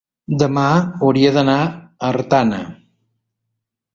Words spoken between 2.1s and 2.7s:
Artana.